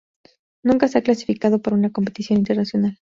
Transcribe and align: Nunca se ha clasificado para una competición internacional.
Nunca 0.63 0.87
se 0.87 0.97
ha 0.97 1.03
clasificado 1.03 1.59
para 1.61 1.75
una 1.77 1.91
competición 1.91 2.39
internacional. 2.39 2.97